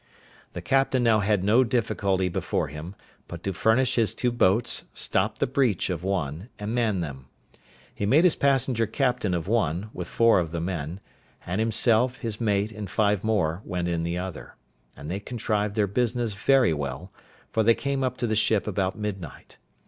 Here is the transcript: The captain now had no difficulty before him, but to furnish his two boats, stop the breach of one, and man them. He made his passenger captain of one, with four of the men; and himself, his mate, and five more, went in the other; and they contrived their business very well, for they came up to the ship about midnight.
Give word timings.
The 0.53 0.63
captain 0.63 1.03
now 1.03 1.19
had 1.19 1.43
no 1.43 1.63
difficulty 1.63 2.27
before 2.27 2.69
him, 2.69 2.95
but 3.27 3.43
to 3.43 3.53
furnish 3.53 3.97
his 3.97 4.15
two 4.15 4.31
boats, 4.31 4.85
stop 4.95 5.37
the 5.37 5.45
breach 5.45 5.91
of 5.91 6.03
one, 6.03 6.49
and 6.57 6.73
man 6.73 7.01
them. 7.01 7.27
He 7.93 8.07
made 8.07 8.23
his 8.23 8.35
passenger 8.35 8.87
captain 8.87 9.35
of 9.35 9.47
one, 9.47 9.91
with 9.93 10.07
four 10.07 10.39
of 10.39 10.49
the 10.49 10.59
men; 10.59 11.01
and 11.45 11.59
himself, 11.61 12.15
his 12.17 12.41
mate, 12.41 12.71
and 12.71 12.89
five 12.89 13.23
more, 13.23 13.61
went 13.63 13.87
in 13.87 14.01
the 14.01 14.17
other; 14.17 14.55
and 14.97 15.11
they 15.11 15.19
contrived 15.19 15.75
their 15.75 15.85
business 15.85 16.33
very 16.33 16.73
well, 16.73 17.11
for 17.51 17.61
they 17.61 17.75
came 17.75 18.03
up 18.03 18.17
to 18.17 18.25
the 18.25 18.35
ship 18.35 18.65
about 18.65 18.97
midnight. 18.97 19.59